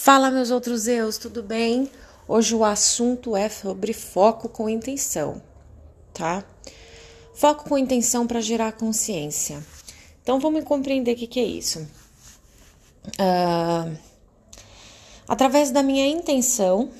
Fala, 0.00 0.30
meus 0.30 0.52
outros 0.52 0.86
eus, 0.86 1.18
tudo 1.18 1.42
bem? 1.42 1.90
Hoje 2.28 2.54
o 2.54 2.64
assunto 2.64 3.34
é 3.34 3.48
sobre 3.48 3.92
foco 3.92 4.48
com 4.48 4.68
intenção, 4.68 5.42
tá? 6.14 6.44
Foco 7.34 7.68
com 7.68 7.76
intenção 7.76 8.24
para 8.24 8.40
gerar 8.40 8.70
consciência. 8.74 9.60
Então 10.22 10.38
vamos 10.38 10.62
compreender 10.62 11.14
o 11.14 11.16
que, 11.16 11.26
que 11.26 11.40
é 11.40 11.44
isso. 11.44 11.80
Uh, 13.18 13.98
através 15.26 15.72
da 15.72 15.82
minha 15.82 16.06
intenção, 16.06 16.92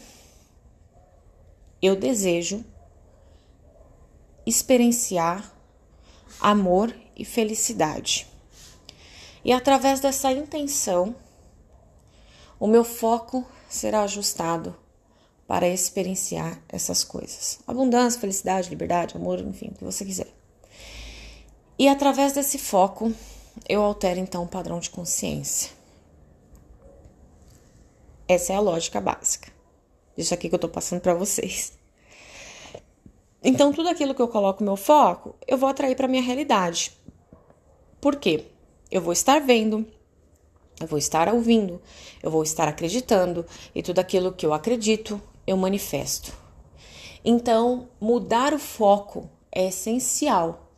eu 1.81 1.95
desejo 1.95 2.65
experienciar 4.45 5.49
amor 6.41 6.93
e 7.17 7.25
felicidade. 7.25 8.27
E 9.45 9.53
através 9.53 10.01
dessa 10.01 10.33
intenção, 10.33 11.15
o 12.59 12.67
meu 12.67 12.85
foco 12.85 13.45
será 13.69 14.03
ajustado 14.03 14.77
para 15.47 15.69
experienciar 15.69 16.61
essas 16.69 17.05
coisas. 17.05 17.59
Abundância, 17.67 18.21
felicidade, 18.21 18.69
liberdade, 18.69 19.17
amor, 19.17 19.41
enfim, 19.41 19.69
o 19.69 19.75
que 19.75 19.85
você 19.85 20.05
quiser. 20.05 20.29
E 21.79 21.89
através 21.89 22.33
desse 22.33 22.59
foco, 22.59 23.13
eu 23.69 23.83
altero 23.83 24.21
então 24.21 24.43
o 24.43 24.49
padrão 24.49 24.79
de 24.81 24.91
consciência. 24.91 25.71
Essa 28.27 28.53
é 28.53 28.57
a 28.57 28.61
lógica 28.61 29.01
básica. 29.01 29.51
Isso 30.17 30.35
aqui 30.35 30.49
que 30.49 30.55
eu 30.55 30.59
tô 30.59 30.69
passando 30.69 31.01
para 31.01 31.15
vocês. 31.15 31.73
Então, 33.43 33.73
tudo 33.73 33.89
aquilo 33.89 34.15
que 34.15 34.21
eu 34.21 34.29
coloco 34.29 34.65
meu 34.65 34.77
foco, 34.77 35.37
eu 35.47 35.57
vou 35.57 35.69
atrair 35.69 35.95
para 35.95 36.09
minha 36.09 36.23
realidade. 36.23 36.93
Por 38.01 38.17
quê? 38.17 38.45
Eu 38.91 39.01
vou 39.01 39.13
estar 39.13 39.39
vendo, 39.41 39.87
eu 40.81 40.87
vou 40.87 40.99
estar 40.99 41.33
ouvindo, 41.33 41.81
eu 42.23 42.31
vou 42.31 42.43
estar 42.43 42.69
acreditando 42.69 43.45
e 43.75 43.83
tudo 43.83 43.99
aquilo 43.99 44.33
que 44.33 44.47
eu 44.47 44.53
acredito, 44.53 45.21
eu 45.47 45.57
manifesto. 45.57 46.33
Então, 47.25 47.89
mudar 48.01 48.55
o 48.55 48.59
foco 48.59 49.29
é 49.51 49.67
essencial 49.69 50.69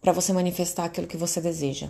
para 0.00 0.12
você 0.12 0.32
manifestar 0.32 0.84
aquilo 0.84 1.06
que 1.06 1.16
você 1.16 1.40
deseja. 1.40 1.88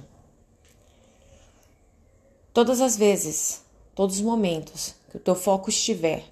Todas 2.53 2.83
as 2.83 2.97
vezes, 2.97 3.63
todos 3.95 4.17
os 4.17 4.23
momentos 4.23 4.95
que 5.11 5.17
o 5.17 5.21
teu 5.21 5.35
foco 5.35 5.71
estiver 5.71 6.25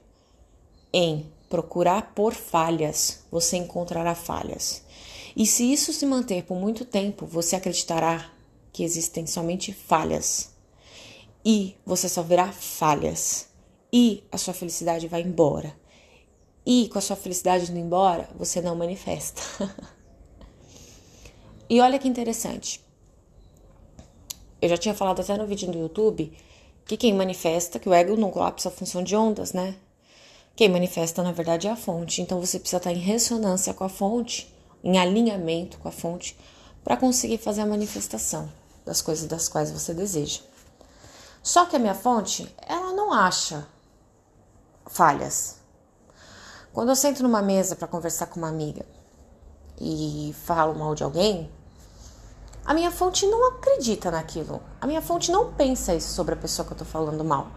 em 0.92 1.27
procurar 1.48 2.12
por 2.14 2.34
falhas, 2.34 3.24
você 3.30 3.56
encontrará 3.56 4.14
falhas. 4.14 4.83
E 5.34 5.47
se 5.47 5.72
isso 5.72 5.92
se 5.92 6.05
manter 6.05 6.45
por 6.45 6.56
muito 6.56 6.84
tempo, 6.84 7.24
você 7.24 7.56
acreditará 7.56 8.30
que 8.72 8.84
existem 8.84 9.26
somente 9.26 9.72
falhas. 9.72 10.50
E 11.44 11.76
você 11.84 12.08
só 12.08 12.22
verá 12.22 12.52
falhas. 12.52 13.48
E 13.92 14.22
a 14.30 14.38
sua 14.38 14.54
felicidade 14.54 15.08
vai 15.08 15.22
embora. 15.22 15.74
E 16.64 16.88
com 16.88 16.98
a 16.98 17.02
sua 17.02 17.16
felicidade 17.16 17.70
indo 17.70 17.80
embora, 17.80 18.28
você 18.36 18.60
não 18.60 18.77
manifesta. 18.77 19.42
e 21.68 21.80
olha 21.80 21.98
que 21.98 22.08
interessante. 22.08 22.80
Eu 24.60 24.68
já 24.68 24.77
tinha 24.77 24.94
falado 24.94 25.20
até 25.20 25.36
no 25.36 25.46
vídeo 25.46 25.70
do 25.70 25.78
YouTube 25.78 26.32
que 26.84 26.96
quem 26.96 27.14
manifesta, 27.14 27.78
que 27.78 27.88
o 27.88 27.94
ego 27.94 28.16
não 28.16 28.30
colapsa 28.30 28.68
a 28.68 28.72
função 28.72 29.02
de 29.02 29.16
ondas, 29.16 29.52
né? 29.52 29.77
Quem 30.55 30.68
manifesta, 30.68 31.22
na 31.22 31.32
verdade, 31.32 31.66
é 31.66 31.70
a 31.70 31.77
fonte. 31.77 32.20
Então 32.20 32.40
você 32.40 32.58
precisa 32.58 32.77
estar 32.77 32.92
em 32.92 32.98
ressonância 32.98 33.72
com 33.72 33.84
a 33.84 33.88
fonte, 33.88 34.52
em 34.84 34.98
alinhamento 34.98 35.78
com 35.78 35.88
a 35.88 35.92
fonte, 35.92 36.36
para 36.84 36.97
conseguir 36.97 37.39
fazer 37.39 37.61
a 37.62 37.67
manifestação 37.67 38.50
das 38.84 39.03
coisas 39.03 39.27
das 39.27 39.48
quais 39.48 39.70
você 39.70 39.95
deseja. 39.95 40.41
Só 41.42 41.64
que 41.67 41.77
a 41.77 41.78
minha 41.78 41.95
fonte, 41.95 42.55
ela 42.67 42.92
não 42.92 43.12
acha 43.12 43.67
falhas. 44.86 45.56
Quando 46.73 46.91
eu 46.91 46.97
sento 46.97 47.23
numa 47.23 47.42
mesa 47.42 47.75
para 47.75 47.89
conversar 47.89 48.27
com 48.27 48.39
uma 48.39 48.48
amiga 48.48 48.84
e 49.81 50.35
falo 50.45 50.74
mal 50.74 50.95
de 50.95 51.02
alguém, 51.02 51.51
a 52.64 52.74
minha 52.74 52.90
fonte 52.90 53.27
não 53.27 53.48
acredita 53.48 54.11
naquilo. 54.11 54.63
A 54.80 54.86
minha 54.86 55.01
fonte 55.01 55.33
não 55.33 55.52
pensa 55.52 55.95
isso 55.95 56.13
sobre 56.13 56.35
a 56.35 56.36
pessoa 56.36 56.67
que 56.67 56.73
eu 56.73 56.79
tô 56.79 56.85
falando 56.85 57.24
mal. 57.24 57.48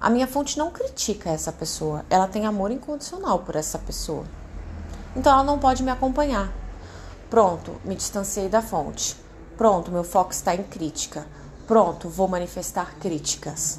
A 0.00 0.10
minha 0.10 0.26
fonte 0.26 0.58
não 0.58 0.70
critica 0.70 1.30
essa 1.30 1.52
pessoa. 1.52 2.04
Ela 2.10 2.26
tem 2.26 2.46
amor 2.46 2.70
incondicional 2.70 3.38
por 3.40 3.54
essa 3.54 3.78
pessoa. 3.78 4.24
Então 5.14 5.32
ela 5.32 5.44
não 5.44 5.58
pode 5.58 5.82
me 5.82 5.90
acompanhar. 5.90 6.52
Pronto, 7.30 7.80
me 7.84 7.94
distanciei 7.94 8.48
da 8.48 8.60
fonte. 8.60 9.16
Pronto, 9.56 9.92
meu 9.92 10.02
foco 10.02 10.32
está 10.32 10.52
em 10.52 10.64
crítica. 10.64 11.24
Pronto, 11.64 12.08
vou 12.08 12.26
manifestar 12.26 12.96
críticas. 12.98 13.78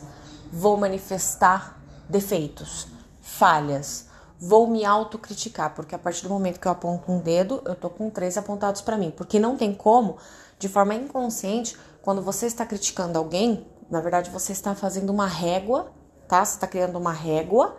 Vou 0.50 0.78
manifestar 0.78 1.78
defeitos, 2.08 2.88
falhas. 3.22 4.08
Vou 4.40 4.68
me 4.68 4.86
autocriticar, 4.86 5.76
porque 5.76 5.94
a 5.94 6.00
partir 6.00 6.24
do 6.24 6.30
momento 6.30 6.62
que 6.62 6.68
eu 6.68 6.72
aponto 6.72 7.12
um 7.12 7.20
dedo, 7.20 7.62
eu 7.66 7.76
tô 7.76 7.90
com 7.90 8.10
três 8.10 8.38
apontados 8.38 8.80
para 8.80 8.98
mim. 8.98 9.12
Porque 9.12 9.38
não 9.38 9.58
tem 9.58 9.74
como, 9.74 10.16
de 10.58 10.70
forma 10.70 10.96
inconsciente, 10.96 11.78
quando 12.02 12.22
você 12.22 12.46
está 12.46 12.66
criticando 12.66 13.20
alguém, 13.20 13.68
na 13.90 14.00
verdade 14.00 14.30
você 14.30 14.54
está 14.54 14.74
fazendo 14.74 15.10
uma 15.10 15.28
régua, 15.28 15.92
tá? 16.26 16.44
Você 16.44 16.54
está 16.54 16.68
criando 16.68 16.98
uma 16.98 17.12
régua 17.12 17.76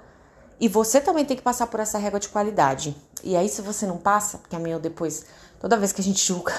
e 0.60 0.68
você 0.68 1.00
também 1.00 1.24
tem 1.24 1.36
que 1.36 1.42
passar 1.42 1.66
por 1.66 1.80
essa 1.80 1.96
régua 1.96 2.20
de 2.20 2.28
qualidade. 2.28 2.94
E 3.22 3.36
aí, 3.36 3.48
se 3.48 3.62
você 3.62 3.86
não 3.86 3.98
passa, 3.98 4.38
porque 4.38 4.56
a 4.56 4.58
minha 4.58 4.78
depois, 4.78 5.24
toda 5.60 5.76
vez 5.76 5.92
que 5.92 6.00
a 6.00 6.04
gente 6.04 6.24
julga 6.24 6.52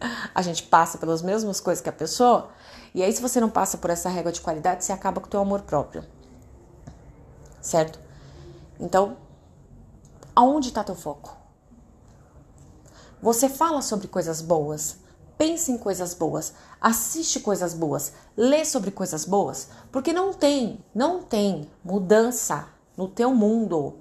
a 0.34 0.42
gente 0.42 0.62
passa 0.64 0.98
pelas 0.98 1.22
mesmas 1.22 1.60
coisas 1.60 1.82
que 1.82 1.88
a 1.88 1.92
pessoa, 1.92 2.50
e 2.94 3.02
aí 3.02 3.12
se 3.12 3.20
você 3.20 3.40
não 3.40 3.50
passa 3.50 3.78
por 3.78 3.90
essa 3.90 4.08
régua 4.08 4.32
de 4.32 4.40
qualidade, 4.40 4.84
você 4.84 4.92
acaba 4.92 5.20
com 5.20 5.26
o 5.26 5.30
teu 5.30 5.40
amor 5.40 5.62
próprio. 5.62 6.04
Certo? 7.60 7.98
Então, 8.78 9.16
aonde 10.34 10.68
está 10.68 10.84
teu 10.84 10.94
foco? 10.94 11.36
Você 13.20 13.48
fala 13.48 13.82
sobre 13.82 14.06
coisas 14.06 14.40
boas, 14.40 14.98
pensa 15.36 15.72
em 15.72 15.78
coisas 15.78 16.14
boas, 16.14 16.54
assiste 16.80 17.40
coisas 17.40 17.74
boas, 17.74 18.12
lê 18.36 18.64
sobre 18.64 18.92
coisas 18.92 19.24
boas, 19.24 19.68
porque 19.90 20.12
não 20.12 20.32
tem, 20.32 20.84
não 20.94 21.22
tem 21.22 21.68
mudança 21.84 22.68
no 22.96 23.08
teu 23.08 23.34
mundo 23.34 23.96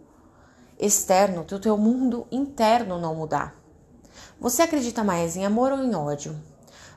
externo, 0.80 1.46
no 1.50 1.60
teu 1.60 1.78
mundo 1.78 2.28
interno 2.32 3.00
não 3.00 3.16
mudar. 3.16 3.56
Você 4.40 4.62
acredita 4.62 5.04
mais 5.04 5.36
em 5.36 5.46
amor 5.46 5.72
ou 5.72 5.84
em 5.84 5.96
ódio? 5.96 6.36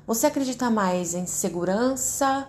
Você 0.07 0.27
acredita 0.27 0.71
mais 0.71 1.15
em 1.15 1.27
segurança, 1.27 2.47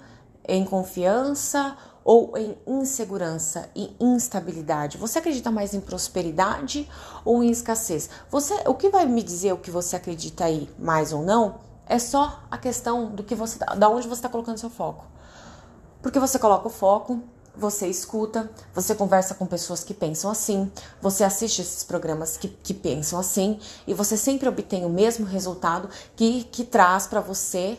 em 0.47 0.65
confiança 0.65 1.77
ou 2.03 2.37
em 2.37 2.57
insegurança 2.65 3.69
e 3.75 3.95
instabilidade? 3.99 4.97
Você 4.97 5.19
acredita 5.19 5.51
mais 5.51 5.73
em 5.73 5.79
prosperidade 5.79 6.89
ou 7.23 7.43
em 7.43 7.49
escassez? 7.49 8.09
Você, 8.29 8.53
o 8.65 8.73
que 8.73 8.89
vai 8.89 9.05
me 9.05 9.23
dizer 9.23 9.53
o 9.53 9.57
que 9.57 9.71
você 9.71 9.95
acredita 9.95 10.45
aí, 10.45 10.69
mais 10.79 11.13
ou 11.13 11.23
não, 11.23 11.59
é 11.85 11.99
só 11.99 12.41
a 12.49 12.57
questão 12.57 13.11
do 13.11 13.23
que 13.23 13.35
você, 13.35 13.59
da 13.59 13.89
onde 13.89 14.07
você 14.07 14.19
está 14.19 14.29
colocando 14.29 14.57
seu 14.57 14.69
foco. 14.69 15.05
Porque 16.01 16.19
você 16.19 16.39
coloca 16.39 16.67
o 16.67 16.71
foco 16.71 17.21
você 17.55 17.87
escuta, 17.87 18.49
você 18.73 18.95
conversa 18.95 19.35
com 19.35 19.45
pessoas 19.45 19.83
que 19.83 19.93
pensam 19.93 20.31
assim, 20.31 20.71
você 21.01 21.23
assiste 21.23 21.61
esses 21.61 21.83
programas 21.83 22.37
que, 22.37 22.47
que 22.47 22.73
pensam 22.73 23.19
assim 23.19 23.59
e 23.85 23.93
você 23.93 24.15
sempre 24.15 24.47
obtém 24.47 24.85
o 24.85 24.89
mesmo 24.89 25.25
resultado 25.25 25.89
que, 26.15 26.43
que 26.45 26.63
traz 26.63 27.07
para 27.07 27.19
você 27.19 27.77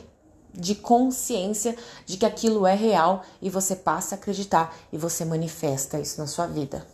de 0.52 0.74
consciência 0.74 1.76
de 2.04 2.16
que 2.16 2.26
aquilo 2.26 2.66
é 2.66 2.74
real 2.74 3.22
e 3.40 3.48
você 3.48 3.74
passa 3.74 4.14
a 4.14 4.18
acreditar 4.18 4.74
e 4.92 4.98
você 4.98 5.24
manifesta 5.24 5.98
isso 5.98 6.20
na 6.20 6.26
sua 6.26 6.46
vida. 6.46 6.86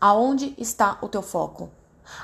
Aonde 0.00 0.54
está 0.58 0.98
o 1.00 1.08
teu 1.08 1.22
foco? 1.22 1.70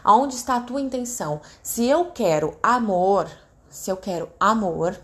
Aonde 0.02 0.34
está 0.34 0.56
a 0.56 0.60
tua 0.60 0.80
intenção? 0.80 1.40
Se 1.62 1.86
eu 1.86 2.06
quero 2.06 2.56
amor, 2.62 3.28
se 3.70 3.90
eu 3.90 3.96
quero 3.96 4.28
amor, 4.40 4.98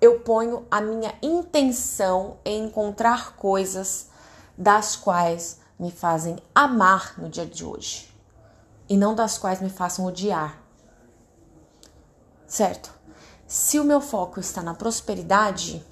eu 0.00 0.20
ponho 0.20 0.66
a 0.70 0.80
minha 0.80 1.14
intenção 1.22 2.38
em 2.44 2.64
encontrar 2.64 3.36
coisas 3.36 4.08
das 4.56 4.96
quais 4.96 5.60
me 5.78 5.90
fazem 5.90 6.38
amar 6.54 7.14
no 7.18 7.28
dia 7.28 7.46
de 7.46 7.64
hoje 7.64 8.14
e 8.88 8.96
não 8.96 9.14
das 9.14 9.36
quais 9.38 9.60
me 9.60 9.70
façam 9.70 10.06
odiar. 10.06 10.62
Certo? 12.46 12.92
Se 13.46 13.78
o 13.78 13.84
meu 13.84 14.00
foco 14.00 14.40
está 14.40 14.62
na 14.62 14.74
prosperidade, 14.74 15.84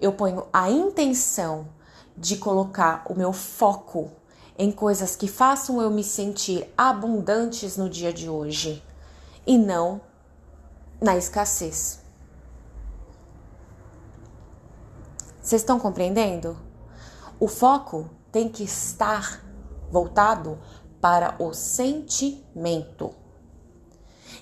eu 0.00 0.12
ponho 0.12 0.46
a 0.52 0.70
intenção 0.70 1.68
de 2.16 2.36
colocar 2.36 3.04
o 3.06 3.14
meu 3.14 3.32
foco 3.32 4.10
em 4.58 4.72
coisas 4.72 5.14
que 5.14 5.28
façam 5.28 5.80
eu 5.80 5.90
me 5.90 6.02
sentir 6.02 6.72
abundantes 6.76 7.76
no 7.76 7.90
dia 7.90 8.12
de 8.12 8.28
hoje 8.28 8.82
e 9.46 9.58
não 9.58 10.00
na 11.00 11.16
escassez. 11.16 12.05
Vocês 15.46 15.62
estão 15.62 15.78
compreendendo? 15.78 16.56
O 17.38 17.46
foco 17.46 18.10
tem 18.32 18.48
que 18.48 18.64
estar 18.64 19.44
voltado 19.88 20.58
para 21.00 21.36
o 21.38 21.54
sentimento. 21.54 23.14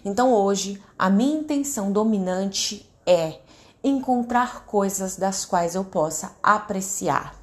Então 0.03 0.33
hoje 0.33 0.83
a 0.99 1.11
minha 1.11 1.41
intenção 1.41 1.93
dominante 1.93 2.91
é 3.05 3.39
encontrar 3.85 4.65
coisas 4.65 5.17
das 5.17 5.45
quais 5.45 5.75
eu 5.75 5.85
possa 5.85 6.35
apreciar. 6.43 7.35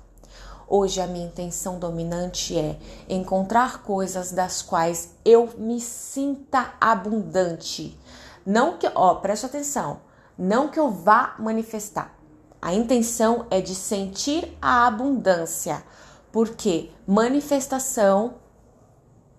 Hoje 0.67 0.99
a 0.99 1.05
minha 1.05 1.27
intenção 1.27 1.77
dominante 1.77 2.57
é 2.57 2.79
encontrar 3.07 3.83
coisas 3.83 4.31
das 4.31 4.63
quais 4.63 5.11
eu 5.23 5.47
me 5.55 5.79
sinta 5.79 6.73
abundante. 6.81 7.95
Não 8.43 8.79
que, 8.79 8.89
ó, 8.95 9.13
preste 9.13 9.45
atenção, 9.45 10.01
não 10.35 10.67
que 10.67 10.79
eu 10.79 10.89
vá 10.89 11.35
manifestar. 11.37 12.20
A 12.61 12.73
intenção 12.73 13.47
é 13.49 13.59
de 13.59 13.73
sentir 13.73 14.55
a 14.61 14.85
abundância, 14.85 15.83
porque 16.31 16.91
manifestação 17.07 18.35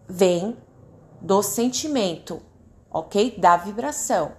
vem 0.09 0.57
do 1.21 1.41
sentimento, 1.41 2.43
ok? 2.91 3.39
Da 3.39 3.57
vibração. 3.57 4.33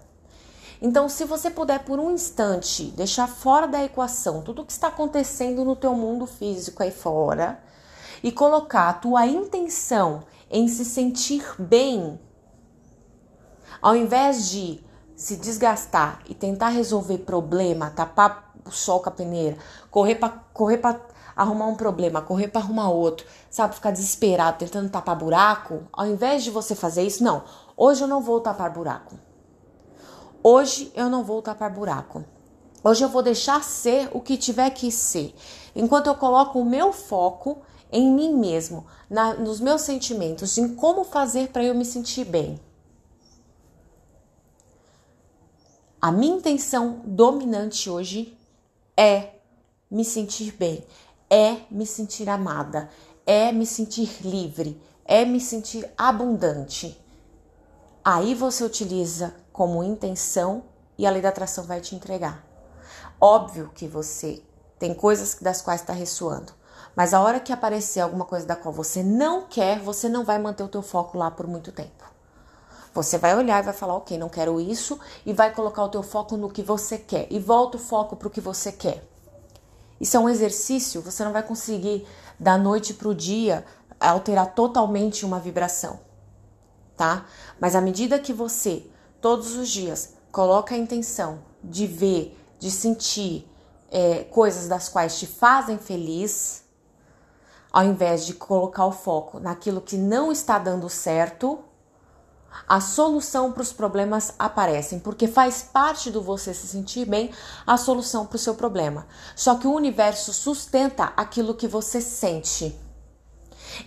Então, 0.81 1.07
se 1.07 1.23
você 1.23 1.49
puder 1.49 1.85
por 1.85 1.97
um 1.97 2.11
instante 2.11 2.83
deixar 2.87 3.27
fora 3.27 3.65
da 3.65 3.81
equação 3.81 4.41
tudo 4.41 4.61
o 4.61 4.65
que 4.65 4.73
está 4.73 4.89
acontecendo 4.89 5.63
no 5.63 5.77
teu 5.77 5.95
mundo 5.95 6.27
físico 6.27 6.83
aí 6.83 6.91
fora 6.91 7.63
e 8.21 8.33
colocar 8.33 8.89
a 8.89 8.93
tua 8.93 9.25
intenção 9.25 10.23
em 10.51 10.67
se 10.67 10.83
sentir 10.83 11.45
bem, 11.57 12.19
ao 13.81 13.95
invés 13.95 14.49
de 14.49 14.83
se 15.15 15.37
desgastar 15.37 16.21
e 16.27 16.35
tentar 16.35 16.69
resolver 16.69 17.19
problema, 17.19 17.89
tapar 17.89 18.52
o 18.65 18.71
sol 18.71 18.99
com 18.99 19.09
a 19.09 19.11
peneira, 19.11 19.57
correr 19.89 20.15
para 20.15 20.29
correr 20.53 20.77
para 20.77 20.99
arrumar 21.35 21.67
um 21.67 21.75
problema, 21.75 22.21
correr 22.21 22.47
para 22.47 22.61
arrumar 22.61 22.89
outro, 22.89 23.25
sabe, 23.49 23.75
ficar 23.75 23.91
desesperado 23.91 24.59
tentando 24.59 24.89
tapar 24.89 25.15
buraco, 25.15 25.83
ao 25.91 26.05
invés 26.05 26.43
de 26.43 26.51
você 26.51 26.75
fazer 26.75 27.03
isso, 27.03 27.23
não. 27.23 27.43
Hoje 27.75 28.03
eu 28.03 28.07
não 28.07 28.21
vou 28.21 28.39
tapar 28.39 28.71
buraco. 28.71 29.17
Hoje 30.43 30.91
eu 30.95 31.09
não 31.09 31.23
vou 31.23 31.41
tapar 31.41 31.71
buraco. 31.71 32.23
Hoje 32.83 33.03
eu 33.03 33.09
vou 33.09 33.23
deixar 33.23 33.63
ser 33.63 34.09
o 34.11 34.19
que 34.19 34.37
tiver 34.37 34.69
que 34.71 34.91
ser. 34.91 35.33
Enquanto 35.75 36.07
eu 36.07 36.15
coloco 36.15 36.59
o 36.59 36.65
meu 36.65 36.91
foco 36.91 37.61
em 37.91 38.11
mim 38.11 38.33
mesmo, 38.33 38.85
na, 39.09 39.35
nos 39.35 39.59
meus 39.59 39.81
sentimentos, 39.81 40.57
em 40.57 40.75
como 40.75 41.03
fazer 41.03 41.49
para 41.49 41.63
eu 41.63 41.73
me 41.73 41.85
sentir 41.85 42.25
bem. 42.25 42.59
A 46.01 46.11
minha 46.11 46.35
intenção 46.35 47.01
dominante 47.05 47.89
hoje 47.89 48.37
é 48.97 49.31
me 49.89 50.05
sentir 50.05 50.51
bem, 50.53 50.85
é 51.29 51.57
me 51.69 51.85
sentir 51.85 52.29
amada, 52.29 52.89
é 53.25 53.51
me 53.51 53.65
sentir 53.65 54.09
livre, 54.21 54.81
é 55.05 55.25
me 55.25 55.39
sentir 55.39 55.89
abundante. 55.97 56.99
Aí 58.03 58.35
você 58.35 58.63
utiliza 58.63 59.33
como 59.51 59.83
intenção 59.83 60.63
e 60.97 61.05
a 61.05 61.11
lei 61.11 61.21
da 61.21 61.29
atração 61.29 61.63
vai 61.63 61.79
te 61.79 61.95
entregar. 61.95 62.45
Óbvio 63.19 63.71
que 63.73 63.87
você 63.87 64.43
tem 64.77 64.93
coisas 64.93 65.37
das 65.41 65.61
quais 65.61 65.81
está 65.81 65.93
ressoando, 65.93 66.51
mas 66.95 67.13
a 67.13 67.21
hora 67.21 67.39
que 67.39 67.53
aparecer 67.53 68.01
alguma 68.01 68.25
coisa 68.25 68.45
da 68.45 68.55
qual 68.55 68.73
você 68.73 69.01
não 69.01 69.47
quer, 69.47 69.79
você 69.79 70.09
não 70.09 70.25
vai 70.25 70.37
manter 70.37 70.63
o 70.63 70.67
teu 70.67 70.81
foco 70.81 71.17
lá 71.17 71.31
por 71.31 71.47
muito 71.47 71.71
tempo. 71.71 72.02
Você 72.93 73.17
vai 73.17 73.35
olhar 73.35 73.59
e 73.61 73.65
vai 73.65 73.73
falar, 73.73 73.95
ok, 73.95 74.17
não 74.17 74.29
quero 74.29 74.61
isso, 74.61 74.99
e 75.25 75.33
vai 75.33 75.51
colocar 75.51 75.83
o 75.83 75.89
teu 75.89 76.03
foco 76.03 76.37
no 76.37 76.49
que 76.49 76.61
você 76.61 76.97
quer 76.97 77.27
e 77.31 77.39
volta 77.39 77.77
o 77.77 77.79
foco 77.79 78.15
para 78.15 78.27
o 78.27 78.31
que 78.31 78.41
você 78.41 78.71
quer. 78.71 79.03
Isso 79.99 80.15
é 80.15 80.19
um 80.19 80.29
exercício, 80.29 81.01
você 81.01 81.23
não 81.23 81.31
vai 81.31 81.43
conseguir 81.43 82.05
da 82.39 82.57
noite 82.57 82.93
para 82.93 83.07
o 83.07 83.15
dia 83.15 83.65
alterar 83.99 84.53
totalmente 84.53 85.25
uma 85.25 85.39
vibração, 85.39 85.99
tá? 86.97 87.25
Mas 87.59 87.75
à 87.75 87.81
medida 87.81 88.19
que 88.19 88.33
você 88.33 88.85
todos 89.21 89.55
os 89.55 89.69
dias 89.69 90.15
coloca 90.31 90.75
a 90.75 90.77
intenção 90.77 91.39
de 91.63 91.87
ver, 91.87 92.37
de 92.59 92.69
sentir 92.69 93.49
é, 93.89 94.23
coisas 94.25 94.67
das 94.67 94.89
quais 94.89 95.17
te 95.17 95.25
fazem 95.25 95.77
feliz, 95.77 96.63
ao 97.71 97.85
invés 97.85 98.25
de 98.25 98.33
colocar 98.33 98.85
o 98.85 98.91
foco 98.91 99.39
naquilo 99.39 99.79
que 99.79 99.95
não 99.95 100.31
está 100.31 100.59
dando 100.59 100.89
certo, 100.89 101.59
a 102.67 102.79
solução 102.79 103.51
para 103.51 103.61
os 103.61 103.73
problemas 103.73 104.33
aparecem, 104.37 104.99
porque 104.99 105.27
faz 105.27 105.61
parte 105.63 106.09
do 106.09 106.21
você 106.21 106.53
se 106.53 106.67
sentir 106.67 107.05
bem 107.05 107.31
a 107.65 107.77
solução 107.77 108.25
para 108.25 108.35
o 108.35 108.39
seu 108.39 108.55
problema. 108.55 109.05
Só 109.35 109.55
que 109.55 109.67
o 109.67 109.73
universo 109.73 110.33
sustenta 110.33 111.13
aquilo 111.17 111.55
que 111.55 111.67
você 111.67 112.01
sente. 112.01 112.79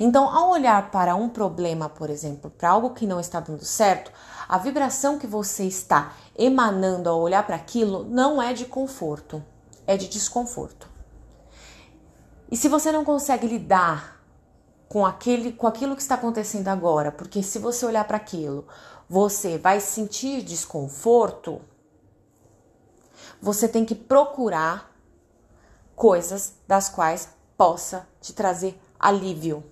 Então, 0.01 0.29
ao 0.29 0.51
olhar 0.51 0.91
para 0.91 1.15
um 1.15 1.29
problema, 1.29 1.89
por 1.89 2.11
exemplo, 2.11 2.51
para 2.51 2.71
algo 2.71 2.91
que 2.91 3.07
não 3.07 3.21
está 3.21 3.41
dando 3.41 3.65
certo, 3.65 4.11
a 4.49 4.59
vibração 4.59 5.19
que 5.19 5.27
você 5.27 5.65
está 5.65 6.13
emanando 6.37 7.09
ao 7.09 7.21
olhar 7.21 7.47
para 7.47 7.57
aquilo 7.57 8.05
não 8.05 8.41
é 8.43 8.53
de 8.53 8.65
conforto, 8.65 9.43
é 9.87 9.97
de 9.97 10.09
desconforto. 10.09 10.89
E 12.51 12.57
se 12.57 12.69
você 12.69 12.93
não 12.93 13.05
consegue 13.05 13.47
lidar 13.47 14.16
com 14.89 15.05
aquele 15.05 15.53
com 15.53 15.67
aquilo 15.67 15.97
que 15.97 16.03
está 16.03 16.15
acontecendo 16.15 16.69
agora, 16.69 17.11
porque 17.11 17.43
se 17.43 17.59
você 17.59 17.85
olhar 17.85 18.05
para 18.05 18.17
aquilo, 18.17 18.67
você 19.09 19.59
vai 19.59 19.81
sentir 19.81 20.43
desconforto, 20.43 21.61
você 23.41 23.69
tem 23.69 23.85
que 23.85 23.95
procurar 23.95 24.93
coisas 25.95 26.55
das 26.67 26.89
quais 26.89 27.29
possa 27.57 28.07
te 28.21 28.33
trazer 28.33 28.79
alívio. 28.99 29.65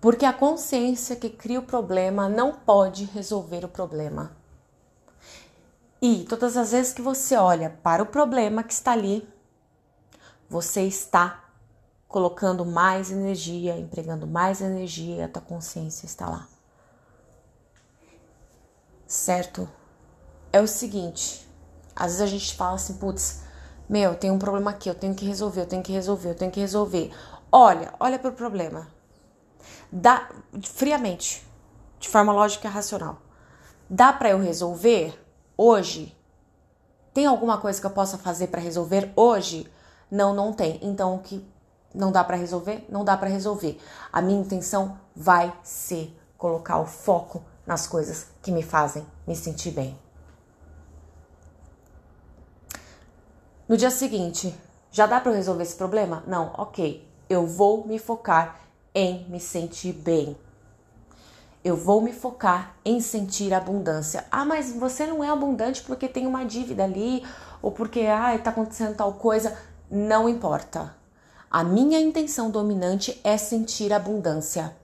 Porque 0.00 0.24
a 0.24 0.32
consciência 0.32 1.16
que 1.16 1.30
cria 1.30 1.58
o 1.58 1.64
problema 1.64 2.28
não 2.28 2.52
pode 2.52 3.04
resolver 3.06 3.64
o 3.64 3.68
problema. 3.68 4.36
E 6.00 6.24
todas 6.28 6.56
as 6.56 6.72
vezes 6.72 6.92
que 6.92 7.02
você 7.02 7.34
olha 7.36 7.70
para 7.82 8.02
o 8.02 8.06
problema 8.06 8.62
que 8.62 8.72
está 8.72 8.92
ali, 8.92 9.26
você 10.48 10.82
está 10.82 11.45
colocando 12.08 12.64
mais 12.64 13.10
energia, 13.10 13.78
empregando 13.78 14.26
mais 14.26 14.60
energia 14.60 15.24
a 15.24 15.28
tua 15.28 15.42
consciência 15.42 16.06
está 16.06 16.28
lá. 16.28 16.48
Certo? 19.06 19.68
É 20.52 20.60
o 20.60 20.66
seguinte, 20.66 21.46
às 21.94 22.06
vezes 22.12 22.20
a 22.20 22.26
gente 22.26 22.54
fala 22.54 22.74
assim, 22.74 22.94
putz, 22.94 23.42
meu, 23.88 24.14
tem 24.14 24.30
um 24.30 24.38
problema 24.38 24.70
aqui, 24.70 24.88
eu 24.88 24.94
tenho 24.94 25.14
que 25.14 25.24
resolver, 25.24 25.62
eu 25.62 25.66
tenho 25.66 25.82
que 25.82 25.92
resolver, 25.92 26.30
eu 26.30 26.34
tenho 26.34 26.50
que 26.50 26.60
resolver. 26.60 27.12
Olha, 27.52 27.94
olha 28.00 28.18
para 28.18 28.30
o 28.30 28.34
problema 28.34 28.88
dá 29.90 30.28
friamente, 30.62 31.46
de 31.98 32.08
forma 32.08 32.32
lógica 32.32 32.68
e 32.68 32.70
racional. 32.70 33.18
Dá 33.88 34.12
para 34.12 34.30
eu 34.30 34.38
resolver 34.38 35.18
hoje? 35.56 36.16
Tem 37.14 37.26
alguma 37.26 37.58
coisa 37.58 37.80
que 37.80 37.86
eu 37.86 37.90
possa 37.90 38.18
fazer 38.18 38.48
para 38.48 38.60
resolver 38.60 39.12
hoje? 39.16 39.70
Não, 40.10 40.34
não 40.34 40.52
tem. 40.52 40.78
Então 40.82 41.14
o 41.14 41.20
que 41.20 41.44
não 41.96 42.12
dá 42.12 42.22
para 42.22 42.36
resolver? 42.36 42.84
Não 42.88 43.04
dá 43.04 43.16
para 43.16 43.28
resolver. 43.28 43.80
A 44.12 44.20
minha 44.20 44.40
intenção 44.40 44.98
vai 45.14 45.52
ser 45.64 46.16
colocar 46.36 46.78
o 46.78 46.86
foco 46.86 47.42
nas 47.66 47.86
coisas 47.86 48.26
que 48.42 48.52
me 48.52 48.62
fazem 48.62 49.04
me 49.26 49.34
sentir 49.34 49.70
bem. 49.70 49.98
No 53.68 53.76
dia 53.76 53.90
seguinte, 53.90 54.54
já 54.92 55.06
dá 55.06 55.20
para 55.20 55.32
resolver 55.32 55.62
esse 55.62 55.74
problema? 55.74 56.22
Não, 56.26 56.52
ok. 56.56 57.04
Eu 57.28 57.46
vou 57.46 57.86
me 57.86 57.98
focar 57.98 58.60
em 58.94 59.26
me 59.28 59.40
sentir 59.40 59.92
bem. 59.92 60.36
Eu 61.64 61.76
vou 61.76 62.00
me 62.00 62.12
focar 62.12 62.76
em 62.84 63.00
sentir 63.00 63.52
abundância. 63.52 64.24
Ah, 64.30 64.44
mas 64.44 64.72
você 64.72 65.04
não 65.04 65.24
é 65.24 65.28
abundante 65.28 65.82
porque 65.82 66.06
tem 66.06 66.26
uma 66.26 66.44
dívida 66.44 66.84
ali 66.84 67.26
ou 67.60 67.72
porque 67.72 68.00
ah, 68.02 68.36
está 68.36 68.50
acontecendo 68.50 68.94
tal 68.94 69.14
coisa. 69.14 69.58
Não 69.90 70.28
importa. 70.28 70.94
A 71.50 71.64
minha 71.64 72.00
intenção 72.00 72.50
dominante 72.50 73.20
é 73.22 73.36
sentir 73.36 73.92
abundância. 73.92 74.76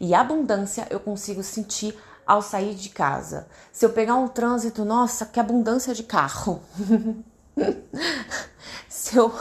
E 0.00 0.14
abundância 0.14 0.86
eu 0.90 0.98
consigo 0.98 1.42
sentir 1.42 1.96
ao 2.26 2.42
sair 2.42 2.74
de 2.74 2.88
casa. 2.88 3.46
Se 3.72 3.84
eu 3.84 3.90
pegar 3.90 4.16
um 4.16 4.28
trânsito, 4.28 4.84
nossa, 4.84 5.26
que 5.26 5.38
abundância 5.38 5.94
de 5.94 6.02
carro. 6.02 6.60
se, 8.88 9.16
eu, 9.16 9.32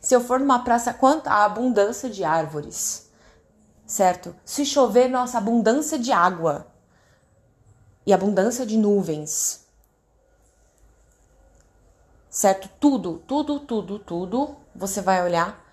se 0.00 0.14
eu 0.14 0.20
for 0.20 0.38
numa 0.38 0.60
praça, 0.60 0.92
quanta 0.94 1.30
abundância 1.30 2.08
de 2.08 2.22
árvores 2.24 3.08
certo? 3.88 4.36
Se 4.44 4.66
chover, 4.66 5.08
nossa, 5.08 5.38
abundância 5.38 5.98
de 5.98 6.12
água 6.12 6.66
e 8.06 8.12
abundância 8.12 8.66
de 8.66 8.76
nuvens, 8.76 9.66
certo? 12.28 12.68
Tudo, 12.78 13.22
tudo, 13.26 13.58
tudo, 13.60 13.98
tudo 13.98 14.56
você 14.74 15.00
vai 15.00 15.24
olhar 15.24 15.66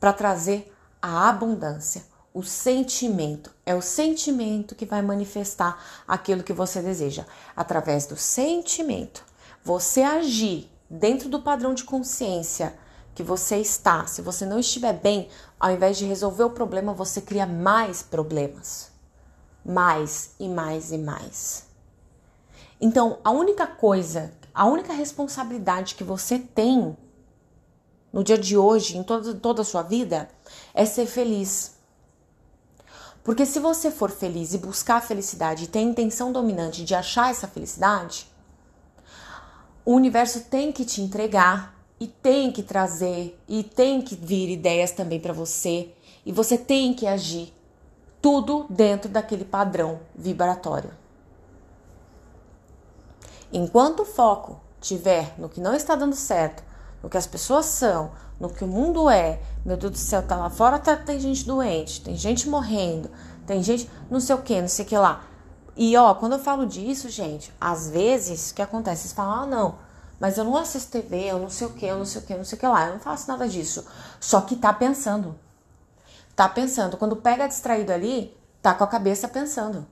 para 0.00 0.12
trazer 0.12 0.74
a 1.00 1.28
abundância. 1.28 2.02
O 2.32 2.42
sentimento 2.42 3.52
é 3.66 3.74
o 3.74 3.82
sentimento 3.82 4.74
que 4.74 4.86
vai 4.86 5.02
manifestar 5.02 5.78
aquilo 6.08 6.42
que 6.42 6.52
você 6.52 6.80
deseja. 6.80 7.26
Através 7.54 8.06
do 8.06 8.16
sentimento, 8.16 9.24
você 9.62 10.02
agir 10.02 10.70
dentro 10.88 11.28
do 11.28 11.42
padrão 11.42 11.74
de 11.74 11.84
consciência 11.84 12.74
que 13.14 13.22
você 13.22 13.58
está, 13.58 14.06
se 14.06 14.22
você 14.22 14.46
não 14.46 14.58
estiver 14.58 14.94
bem, 14.94 15.28
ao 15.58 15.72
invés 15.72 15.98
de 15.98 16.06
resolver 16.06 16.44
o 16.44 16.50
problema, 16.50 16.94
você 16.94 17.20
cria 17.20 17.46
mais 17.46 18.02
problemas. 18.02 18.90
Mais 19.64 20.30
e 20.40 20.48
mais 20.48 20.90
e 20.90 20.98
mais. 20.98 21.66
Então, 22.80 23.18
a 23.22 23.30
única 23.30 23.66
coisa, 23.66 24.32
A 24.52 24.66
única 24.66 24.92
responsabilidade 24.92 25.94
que 25.94 26.04
você 26.04 26.38
tem 26.38 26.96
no 28.12 28.24
dia 28.24 28.38
de 28.38 28.56
hoje, 28.56 28.96
em 28.96 29.02
toda, 29.02 29.34
toda 29.34 29.62
a 29.62 29.64
sua 29.64 29.82
vida, 29.82 30.28
é 30.74 30.84
ser 30.84 31.06
feliz. 31.06 31.74
Porque 33.22 33.44
se 33.44 33.60
você 33.60 33.90
for 33.90 34.10
feliz 34.10 34.54
e 34.54 34.58
buscar 34.58 34.96
a 34.96 35.00
felicidade 35.00 35.64
e 35.64 35.66
ter 35.66 35.80
a 35.80 35.82
intenção 35.82 36.32
dominante 36.32 36.84
de 36.84 36.94
achar 36.94 37.30
essa 37.30 37.46
felicidade, 37.46 38.26
o 39.84 39.92
universo 39.92 40.40
tem 40.42 40.72
que 40.72 40.84
te 40.84 41.00
entregar 41.00 41.74
e 41.98 42.06
tem 42.06 42.50
que 42.50 42.62
trazer 42.62 43.38
e 43.46 43.62
tem 43.62 44.00
que 44.00 44.14
vir 44.14 44.48
ideias 44.48 44.90
também 44.90 45.20
para 45.20 45.32
você 45.32 45.90
e 46.24 46.32
você 46.32 46.56
tem 46.56 46.94
que 46.94 47.06
agir 47.06 47.52
tudo 48.20 48.66
dentro 48.68 49.10
daquele 49.10 49.44
padrão 49.44 50.00
vibratório. 50.14 50.90
Enquanto 53.52 54.00
o 54.00 54.06
foco 54.06 54.60
tiver 54.80 55.34
no 55.38 55.48
que 55.48 55.60
não 55.60 55.74
está 55.74 55.94
dando 55.94 56.14
certo, 56.14 56.62
no 57.02 57.08
que 57.08 57.16
as 57.16 57.26
pessoas 57.26 57.66
são, 57.66 58.10
no 58.38 58.48
que 58.48 58.64
o 58.64 58.68
mundo 58.68 59.08
é, 59.10 59.40
meu 59.64 59.76
Deus 59.76 59.92
do 59.92 59.98
céu, 59.98 60.22
tá 60.22 60.36
lá 60.36 60.50
fora, 60.50 60.78
tá, 60.78 60.96
tem 60.96 61.20
gente 61.20 61.44
doente, 61.44 62.02
tem 62.02 62.16
gente 62.16 62.48
morrendo, 62.48 63.10
tem 63.46 63.62
gente 63.62 63.90
não 64.10 64.20
sei 64.20 64.34
o 64.34 64.42
que, 64.42 64.60
não 64.60 64.68
sei 64.68 64.84
o 64.84 64.88
que 64.88 64.96
lá. 64.96 65.24
E 65.76 65.96
ó, 65.96 66.14
quando 66.14 66.32
eu 66.32 66.38
falo 66.38 66.66
disso, 66.66 67.08
gente, 67.08 67.52
às 67.60 67.90
vezes 67.90 68.50
o 68.50 68.54
que 68.54 68.62
acontece? 68.62 69.02
Vocês 69.02 69.12
falam, 69.12 69.42
ah, 69.42 69.46
não, 69.46 69.78
mas 70.20 70.36
eu 70.36 70.44
não 70.44 70.56
assisto 70.56 70.90
TV, 70.92 71.24
eu 71.24 71.38
não 71.38 71.48
sei 71.48 71.66
o 71.66 71.70
que, 71.70 71.86
eu 71.86 71.96
não 71.96 72.04
sei 72.04 72.20
o 72.20 72.24
que, 72.24 72.34
não 72.34 72.44
sei 72.44 72.56
o 72.56 72.60
que 72.60 72.66
lá, 72.66 72.86
eu 72.86 72.92
não 72.92 73.00
faço 73.00 73.26
nada 73.26 73.48
disso. 73.48 73.86
Só 74.20 74.42
que 74.42 74.54
tá 74.56 74.72
pensando. 74.72 75.34
Tá 76.36 76.48
pensando. 76.48 76.98
Quando 76.98 77.16
pega 77.16 77.48
distraído 77.48 77.92
ali, 77.92 78.36
tá 78.60 78.74
com 78.74 78.84
a 78.84 78.86
cabeça 78.86 79.26
pensando. 79.28 79.86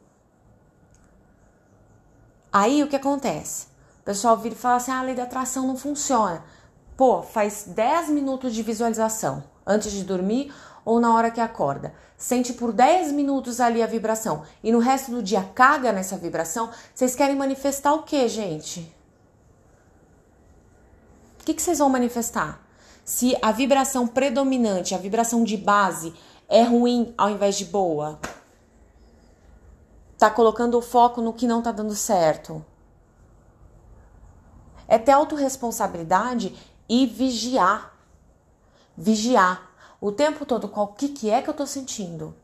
Aí 2.52 2.82
o 2.82 2.88
que 2.88 2.96
acontece? 2.96 3.66
O 4.00 4.04
pessoal 4.04 4.36
vira 4.36 4.54
e 4.54 4.58
fala 4.58 4.76
assim: 4.76 4.90
ah, 4.90 5.00
a 5.00 5.02
lei 5.02 5.14
da 5.14 5.22
atração 5.22 5.66
não 5.66 5.76
funciona. 5.76 6.42
Pô, 6.98 7.22
faz 7.22 7.62
10 7.68 8.08
minutos 8.08 8.52
de 8.52 8.60
visualização 8.60 9.44
antes 9.64 9.92
de 9.92 10.02
dormir 10.02 10.52
ou 10.84 10.98
na 10.98 11.14
hora 11.14 11.30
que 11.30 11.40
acorda. 11.40 11.94
Sente 12.16 12.52
por 12.52 12.72
10 12.72 13.12
minutos 13.12 13.60
ali 13.60 13.80
a 13.80 13.86
vibração 13.86 14.42
e 14.64 14.72
no 14.72 14.80
resto 14.80 15.12
do 15.12 15.22
dia 15.22 15.48
caga 15.54 15.92
nessa 15.92 16.16
vibração. 16.16 16.72
Vocês 16.92 17.14
querem 17.14 17.36
manifestar 17.36 17.94
o 17.94 18.02
que, 18.02 18.26
gente? 18.26 18.92
O 21.40 21.44
que, 21.44 21.62
vocês 21.62 21.78
vão 21.78 21.88
manifestar? 21.88 22.60
Se 23.04 23.38
a 23.40 23.52
vibração 23.52 24.04
predominante, 24.04 24.92
a 24.92 24.98
vibração 24.98 25.44
de 25.44 25.56
base, 25.56 26.12
é 26.48 26.64
ruim 26.64 27.14
ao 27.16 27.30
invés 27.30 27.56
de 27.56 27.66
boa? 27.66 28.18
Tá 30.18 30.28
colocando 30.28 30.76
o 30.76 30.82
foco 30.82 31.20
no 31.20 31.32
que 31.32 31.46
não 31.46 31.62
tá 31.62 31.70
dando 31.70 31.94
certo? 31.94 32.66
É 34.88 34.98
ter 34.98 35.12
autorresponsabilidade 35.12 36.56
e 36.88 37.06
vigiar. 37.06 37.92
Vigiar 38.96 39.68
o 40.00 40.10
tempo 40.10 40.46
todo 40.46 40.68
qual 40.68 40.88
que, 40.88 41.08
que 41.08 41.30
é 41.30 41.42
que 41.42 41.50
eu 41.50 41.54
tô 41.54 41.66
sentindo. 41.66 42.34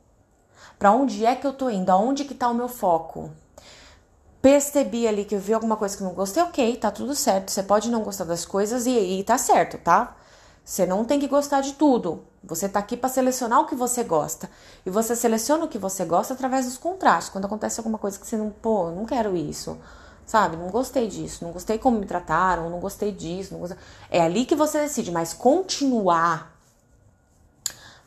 Para 0.79 0.93
onde 0.93 1.25
é 1.25 1.35
que 1.35 1.47
eu 1.47 1.53
tô 1.53 1.71
indo? 1.71 1.91
Aonde 1.91 2.25
que 2.25 2.35
tá 2.35 2.49
o 2.49 2.55
meu 2.55 2.69
foco? 2.69 3.31
Percebi 4.43 5.09
ali 5.09 5.25
que 5.25 5.35
eu 5.35 5.41
vi 5.41 5.55
alguma 5.55 5.77
coisa 5.77 5.97
que 5.97 6.03
não 6.03 6.13
gostei, 6.13 6.43
ok, 6.43 6.77
tá 6.77 6.91
tudo 6.91 7.15
certo. 7.15 7.51
Você 7.51 7.63
pode 7.63 7.91
não 7.91 8.03
gostar 8.03 8.25
das 8.25 8.45
coisas 8.45 8.85
e, 8.87 8.91
e 8.91 9.25
tá 9.25 9.39
certo, 9.39 9.79
tá? 9.79 10.17
Você 10.65 10.85
não 10.85 11.05
tem 11.05 11.19
que 11.19 11.29
gostar 11.29 11.61
de 11.61 11.75
tudo. 11.75 12.25
Você 12.43 12.69
tá 12.69 12.79
aqui 12.81 12.97
para 12.97 13.09
selecionar 13.09 13.61
o 13.61 13.67
que 13.67 13.75
você 13.75 14.05
gosta. 14.05 14.51
E 14.85 14.91
você 14.91 15.17
seleciona 15.17 15.65
o 15.65 15.69
que 15.69 15.79
você 15.79 16.05
gosta 16.05 16.35
através 16.35 16.67
dos 16.67 16.77
contrastes. 16.77 17.31
Quando 17.31 17.47
acontece 17.47 17.81
alguma 17.81 17.97
coisa 17.97 18.19
que 18.19 18.27
você 18.27 18.37
não, 18.37 18.51
pô, 18.51 18.91
não 18.91 19.07
quero 19.07 19.35
isso 19.35 19.79
sabe? 20.27 20.57
Não 20.57 20.69
gostei 20.69 21.09
disso, 21.09 21.45
não 21.45 21.53
gostei 21.53 21.79
como 21.79 21.99
me 21.99 22.07
trataram, 22.07 22.71
não 22.71 22.81
gostei 22.81 23.13
disso, 23.13 23.53
não 23.53 23.61
gostei... 23.61 23.79
é 24.11 24.21
ali 24.21 24.45
que 24.45 24.55
você 24.55 24.81
decide, 24.81 25.11
mas 25.11 25.33
continuar 25.33 26.55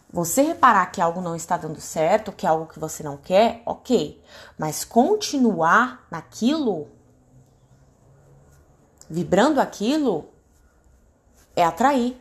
você 0.10 0.42
reparar 0.42 0.86
que 0.88 1.02
algo 1.02 1.20
não 1.20 1.36
está 1.36 1.58
dando 1.58 1.82
certo, 1.82 2.32
que 2.32 2.46
é 2.46 2.50
algo 2.50 2.66
que 2.66 2.80
você 2.80 3.04
não 3.04 3.18
quer, 3.18 3.62
ok. 3.66 4.24
Mas 4.58 4.86
continuar 4.86 6.08
naquilo, 6.10 6.88
vibrando 9.10 9.60
aquilo, 9.60 10.30
é 11.56 11.64
atrair. 11.64 12.20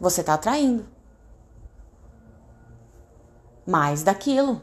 Você 0.00 0.22
está 0.22 0.34
atraindo 0.34 0.86
mais 3.66 4.02
daquilo. 4.02 4.62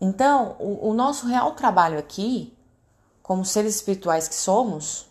Então, 0.00 0.56
o, 0.58 0.90
o 0.90 0.94
nosso 0.94 1.26
real 1.26 1.52
trabalho 1.52 1.98
aqui, 1.98 2.56
como 3.22 3.44
seres 3.44 3.76
espirituais 3.76 4.28
que 4.28 4.34
somos, 4.34 5.08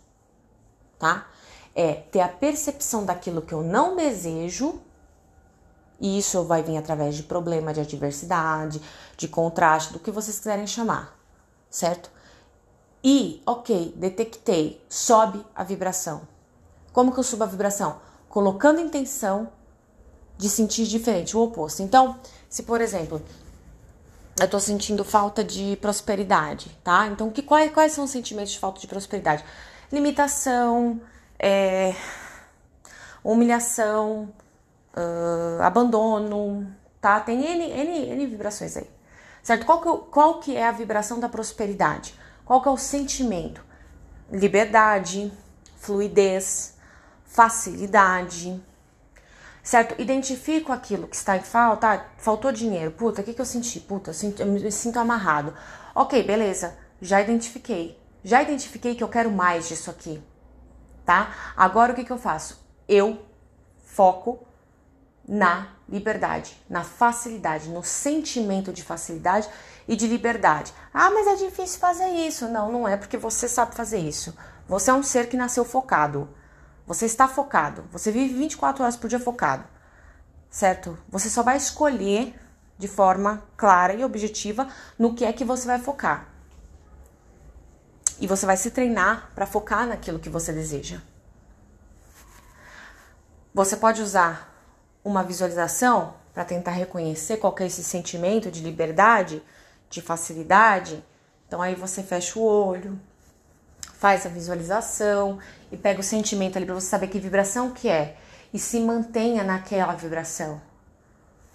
tá? 0.97 1.27
É 1.75 1.93
ter 1.93 2.21
a 2.21 2.29
percepção 2.29 3.05
daquilo 3.05 3.41
que 3.41 3.53
eu 3.53 3.61
não 3.61 3.95
desejo, 3.95 4.81
e 5.99 6.17
isso 6.17 6.43
vai 6.43 6.63
vir 6.63 6.77
através 6.77 7.15
de 7.15 7.23
problema, 7.23 7.73
de 7.73 7.81
adversidade, 7.81 8.81
de 9.15 9.27
contraste, 9.27 9.93
do 9.93 9.99
que 9.99 10.11
vocês 10.11 10.37
quiserem 10.37 10.67
chamar, 10.67 11.17
certo? 11.69 12.09
E, 13.03 13.41
ok, 13.45 13.93
detectei, 13.95 14.83
sobe 14.89 15.45
a 15.55 15.63
vibração. 15.63 16.21
Como 16.91 17.11
que 17.11 17.19
eu 17.19 17.23
subo 17.23 17.43
a 17.43 17.47
vibração? 17.47 17.99
Colocando 18.29 18.79
intenção 18.79 19.49
de 20.37 20.49
sentir 20.49 20.85
diferente, 20.85 21.35
o 21.35 21.41
oposto. 21.41 21.81
Então, 21.81 22.19
se 22.49 22.63
por 22.63 22.81
exemplo, 22.81 23.21
eu 24.39 24.47
tô 24.47 24.59
sentindo 24.59 25.03
falta 25.03 25.43
de 25.43 25.77
prosperidade, 25.81 26.69
tá? 26.83 27.07
Então, 27.07 27.29
que, 27.29 27.41
quais, 27.41 27.71
quais 27.71 27.91
são 27.91 28.03
os 28.03 28.11
sentimentos 28.11 28.51
de 28.51 28.59
falta 28.59 28.79
de 28.79 28.87
prosperidade? 28.87 29.43
Limitação, 29.91 31.01
é, 31.39 31.95
humilhação, 33.23 34.33
uh, 34.95 35.61
abandono, 35.61 36.71
tá? 37.01 37.19
Tem 37.19 37.43
N, 37.43 37.63
N, 37.71 38.09
N 38.11 38.27
vibrações 38.27 38.77
aí, 38.77 38.89
certo? 39.41 39.65
Qual 39.65 39.81
que, 39.81 40.11
qual 40.11 40.39
que 40.39 40.55
é 40.55 40.67
a 40.67 40.71
vibração 40.71 41.19
da 41.19 41.29
prosperidade? 41.29 42.13
Qual 42.45 42.61
que 42.61 42.67
é 42.67 42.71
o 42.71 42.77
sentimento? 42.77 43.65
Liberdade, 44.31 45.31
fluidez, 45.77 46.75
facilidade, 47.25 48.61
certo? 49.67 50.01
Identifico 50.01 50.71
aquilo 50.71 51.09
que 51.09 51.15
está 51.17 51.35
em 51.35 51.41
falta, 51.41 51.91
ah, 51.91 52.05
faltou 52.17 52.53
dinheiro, 52.53 52.89
puta, 52.91 53.19
o 53.19 53.23
que, 53.23 53.33
que 53.33 53.41
eu 53.41 53.45
senti? 53.45 53.81
Puta, 53.81 54.11
eu, 54.11 54.33
eu 54.39 54.45
me 54.45 54.71
sinto 54.71 54.97
amarrado. 54.97 55.53
Ok, 55.93 56.23
beleza, 56.23 56.77
já 57.01 57.21
identifiquei. 57.21 57.99
Já 58.23 58.41
identifiquei 58.41 58.95
que 58.95 59.03
eu 59.03 59.09
quero 59.09 59.29
mais 59.29 59.67
disso 59.67 59.91
aqui, 59.91 60.23
tá? 61.05 61.53
Agora 61.57 61.91
o 61.91 61.95
que, 61.95 62.05
que 62.05 62.11
eu 62.11 62.17
faço? 62.17 62.65
Eu 62.87 63.21
foco 63.83 64.47
na 65.27 65.67
liberdade, 65.89 66.55
na 66.69 66.85
facilidade, 66.85 67.67
no 67.67 67.83
sentimento 67.83 68.71
de 68.71 68.81
facilidade 68.81 69.49
e 69.85 69.97
de 69.97 70.07
liberdade. 70.07 70.73
Ah, 70.93 71.11
mas 71.11 71.27
é 71.27 71.35
difícil 71.35 71.77
fazer 71.77 72.07
isso. 72.07 72.47
Não, 72.47 72.71
não 72.71 72.87
é 72.87 72.95
porque 72.95 73.17
você 73.17 73.49
sabe 73.49 73.75
fazer 73.75 73.99
isso. 73.99 74.33
Você 74.65 74.91
é 74.91 74.93
um 74.93 75.03
ser 75.03 75.27
que 75.27 75.35
nasceu 75.35 75.65
focado. 75.65 76.29
Você 76.87 77.05
está 77.05 77.27
focado. 77.27 77.83
Você 77.91 78.11
vive 78.11 78.33
24 78.33 78.81
horas 78.81 78.95
por 78.95 79.09
dia 79.09 79.19
focado. 79.19 79.65
Certo? 80.49 80.97
Você 81.09 81.29
só 81.29 81.43
vai 81.43 81.57
escolher 81.57 82.33
de 82.77 82.87
forma 82.87 83.43
clara 83.57 83.93
e 83.93 84.05
objetiva 84.05 84.69
no 84.97 85.13
que 85.13 85.25
é 85.25 85.33
que 85.33 85.43
você 85.43 85.67
vai 85.67 85.79
focar. 85.79 86.29
E 88.19 88.25
você 88.25 88.45
vai 88.45 88.55
se 88.55 88.71
treinar 88.71 89.29
para 89.35 89.45
focar 89.45 89.85
naquilo 89.85 90.17
que 90.17 90.29
você 90.29 90.53
deseja. 90.53 91.01
Você 93.53 93.75
pode 93.75 94.01
usar 94.01 94.53
uma 95.03 95.23
visualização 95.23 96.13
para 96.33 96.45
tentar 96.45 96.71
reconhecer 96.71 97.37
qual 97.37 97.53
é 97.59 97.65
esse 97.65 97.83
sentimento 97.83 98.49
de 98.49 98.61
liberdade, 98.61 99.43
de 99.89 100.01
facilidade. 100.01 101.03
Então 101.47 101.61
aí 101.61 101.75
você 101.75 102.01
fecha 102.01 102.39
o 102.39 102.43
olho, 102.43 102.99
faz 103.99 104.25
a 104.25 104.29
visualização 104.29 105.39
e 105.71 105.77
pega 105.77 105.99
o 105.99 106.03
sentimento 106.03 106.57
ali 106.57 106.65
para 106.65 106.75
você 106.75 106.87
saber 106.87 107.07
que 107.07 107.19
vibração 107.19 107.71
que 107.71 107.89
é 107.89 108.17
e 108.53 108.59
se 108.59 108.79
mantenha 108.79 109.43
naquela 109.43 109.93
vibração 109.93 110.61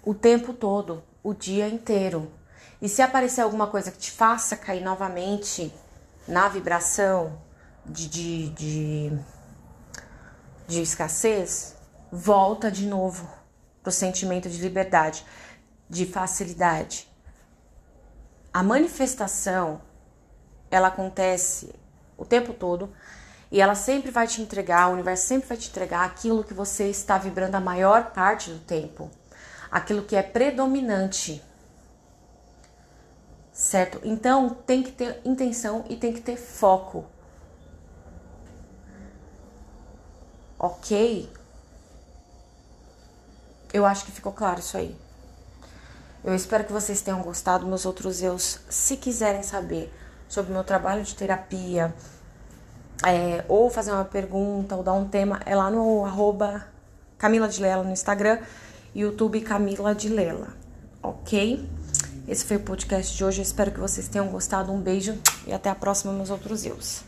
o 0.03 0.13
tempo 0.13 0.53
todo, 0.53 1.01
o 1.23 1.33
dia 1.33 1.67
inteiro. 1.67 2.31
E 2.81 2.89
se 2.89 3.01
aparecer 3.01 3.41
alguma 3.41 3.67
coisa 3.67 3.89
que 3.89 3.97
te 3.97 4.11
faça 4.11 4.57
cair 4.57 4.83
novamente 4.83 5.73
na 6.27 6.49
vibração 6.49 7.41
de, 7.85 8.09
de, 8.09 8.49
de, 8.49 9.19
de 10.67 10.81
escassez, 10.81 11.75
volta 12.11 12.69
de 12.69 12.85
novo 12.85 13.27
pro 13.81 13.91
sentimento 13.91 14.49
de 14.49 14.61
liberdade, 14.61 15.25
de 15.89 16.05
facilidade. 16.05 17.09
A 18.53 18.61
manifestação 18.61 19.81
ela 20.69 20.89
acontece 20.89 21.73
o 22.23 22.25
tempo 22.25 22.53
todo. 22.53 22.89
E 23.51 23.61
ela 23.61 23.75
sempre 23.75 24.09
vai 24.09 24.25
te 24.25 24.41
entregar, 24.41 24.89
o 24.89 24.93
universo 24.93 25.27
sempre 25.27 25.47
vai 25.49 25.57
te 25.57 25.69
entregar 25.69 26.05
aquilo 26.05 26.43
que 26.43 26.53
você 26.53 26.89
está 26.89 27.19
vibrando 27.19 27.55
a 27.55 27.59
maior 27.59 28.11
parte 28.11 28.49
do 28.49 28.59
tempo, 28.59 29.11
aquilo 29.69 30.03
que 30.03 30.15
é 30.15 30.23
predominante. 30.23 31.43
certo? 33.53 33.99
Então 34.03 34.49
tem 34.65 34.81
que 34.81 34.91
ter 34.91 35.21
intenção 35.23 35.85
e 35.87 35.95
tem 35.95 36.11
que 36.11 36.21
ter 36.21 36.35
foco. 36.35 37.05
Ok? 40.57 41.31
Eu 43.71 43.85
acho 43.85 44.05
que 44.05 44.11
ficou 44.11 44.31
claro 44.31 44.59
isso 44.59 44.77
aí. 44.77 44.95
Eu 46.23 46.33
espero 46.33 46.63
que 46.63 46.71
vocês 46.71 47.01
tenham 47.01 47.21
gostado. 47.21 47.67
Meus 47.67 47.85
outros 47.85 48.21
eus, 48.23 48.61
se 48.69 48.97
quiserem 48.97 49.43
saber 49.43 49.93
sobre 50.33 50.51
o 50.51 50.53
meu 50.53 50.63
trabalho 50.63 51.03
de 51.03 51.13
terapia, 51.13 51.93
é, 53.05 53.43
ou 53.47 53.69
fazer 53.69 53.91
uma 53.91 54.05
pergunta, 54.05 54.75
ou 54.75 54.83
dar 54.83 54.93
um 54.93 55.07
tema, 55.07 55.39
é 55.45 55.55
lá 55.55 55.69
no 55.69 56.03
arroba 56.03 56.65
Camila 57.17 57.47
de 57.47 57.61
Lela 57.61 57.83
no 57.83 57.91
Instagram, 57.91 58.39
YouTube 58.95 59.39
Camila 59.41 59.93
de 59.93 60.09
Lela, 60.09 60.49
ok? 61.01 61.69
Esse 62.27 62.45
foi 62.45 62.57
o 62.57 62.61
podcast 62.61 63.15
de 63.15 63.23
hoje. 63.23 63.39
Eu 63.39 63.43
espero 63.43 63.71
que 63.71 63.79
vocês 63.79 64.07
tenham 64.07 64.27
gostado. 64.29 64.71
Um 64.71 64.79
beijo 64.79 65.17
e 65.45 65.51
até 65.51 65.69
a 65.69 65.75
próxima, 65.75 66.13
meus 66.13 66.29
outros 66.29 66.65
eus. 66.65 67.03